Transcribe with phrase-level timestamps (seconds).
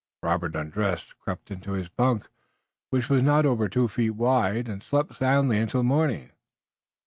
[0.23, 2.27] Robert undressed, crept into his bunk,
[2.89, 6.31] which was not over two feet wide, and slept soundly until morning.